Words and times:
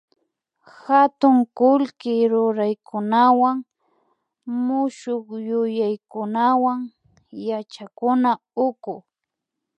katun 0.81 1.37
kullki 1.57 2.13
ruraykunawan 2.31 3.57
mushukyuyaykunawan 4.65 6.79
yachakuna 7.47 8.31
uku 8.67 8.95